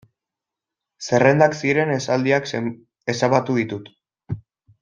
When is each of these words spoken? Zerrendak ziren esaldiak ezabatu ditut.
Zerrendak 1.09 1.53
ziren 1.59 1.93
esaldiak 1.97 2.51
ezabatu 3.15 3.63
ditut. 3.63 3.93